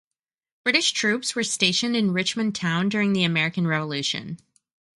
[0.63, 4.39] British troops were stationed in Richmond Town during the American Revolution.